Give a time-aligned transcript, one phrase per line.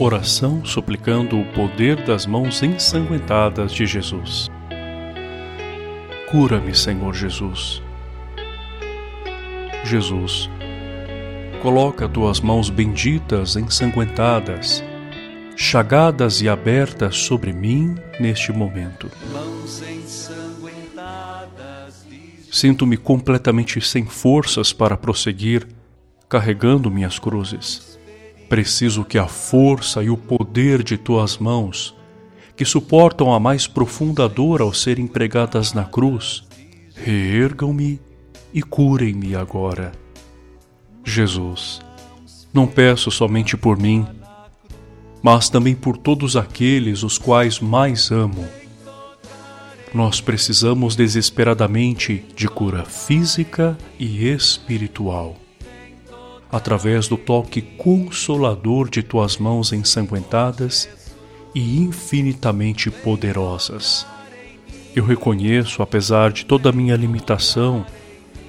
[0.00, 4.48] Oração suplicando o poder das mãos ensanguentadas de Jesus.
[6.30, 7.82] Cura-me, Senhor Jesus.
[9.84, 10.48] Jesus,
[11.60, 14.84] coloca tuas mãos benditas ensanguentadas,
[15.56, 19.10] chagadas e abertas sobre mim neste momento.
[22.52, 25.66] Sinto-me completamente sem forças para prosseguir,
[26.28, 27.97] carregando minhas cruzes.
[28.48, 31.94] Preciso que a força e o poder de tuas mãos,
[32.56, 36.44] que suportam a mais profunda dor ao serem pregadas na cruz,
[36.94, 38.00] reergam-me
[38.52, 39.92] e curem-me agora.
[41.04, 41.80] Jesus,
[42.52, 44.06] não peço somente por mim,
[45.22, 48.48] mas também por todos aqueles os quais mais amo.
[49.92, 55.36] Nós precisamos desesperadamente de cura física e espiritual
[56.50, 60.88] através do toque consolador de tuas mãos ensanguentadas
[61.54, 64.06] e infinitamente poderosas.
[64.94, 67.84] Eu reconheço, apesar de toda a minha limitação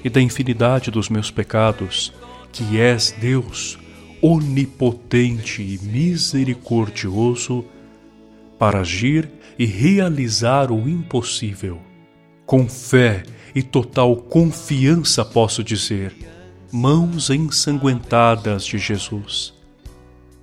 [0.02, 2.12] e da infinidade dos meus pecados,
[2.52, 3.78] que és Deus
[4.22, 7.64] onipotente e misericordioso
[8.58, 11.80] para agir e realizar o impossível.
[12.44, 13.22] Com fé
[13.54, 16.14] e total confiança posso dizer:
[16.72, 19.52] mãos ensanguentadas de Jesus,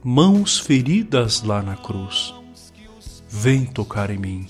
[0.04, 2.34] mãos feridas lá na cruz.
[3.30, 4.48] Vem tocar em mim,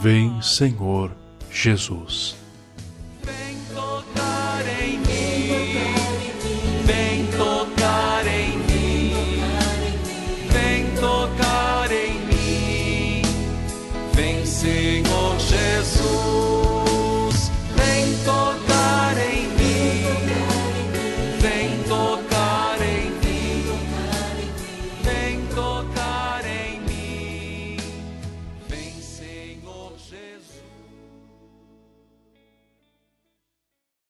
[0.00, 1.12] vem, Senhor
[1.50, 2.36] Jesus.
[3.22, 4.38] Vem tocar